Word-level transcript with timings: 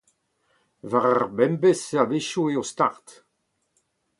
War 0.89 1.05
ar 1.11 1.23
pemdez 1.35 1.81
a-wechoù 2.01 2.45
eo 2.53 2.63
start. 2.71 3.07